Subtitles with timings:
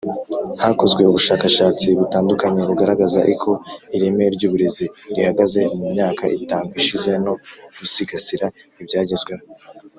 [0.63, 3.51] hakozwe ubushakashatsi butandukanye bugaragaza iko
[3.95, 4.85] ireme ry’uburezi
[5.15, 7.33] rihagaze mu myaka itanu ishize no
[7.77, 8.47] gusigasira
[8.81, 9.43] ibyagezweho.